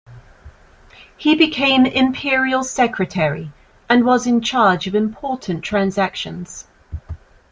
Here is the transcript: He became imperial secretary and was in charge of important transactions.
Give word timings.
He 1.15 1.35
became 1.35 1.85
imperial 1.85 2.63
secretary 2.63 3.51
and 3.87 4.03
was 4.03 4.25
in 4.25 4.41
charge 4.41 4.87
of 4.87 4.95
important 4.95 5.63
transactions. 5.63 6.65